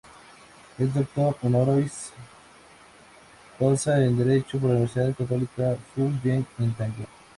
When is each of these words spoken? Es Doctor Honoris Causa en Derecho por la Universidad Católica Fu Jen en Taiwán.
Es 0.79 0.91
Doctor 0.95 1.37
Honoris 1.43 2.11
Causa 3.59 4.03
en 4.03 4.17
Derecho 4.17 4.57
por 4.57 4.71
la 4.71 4.77
Universidad 4.77 5.13
Católica 5.15 5.77
Fu 5.93 6.11
Jen 6.23 6.43
en 6.57 6.73
Taiwán. 6.73 7.07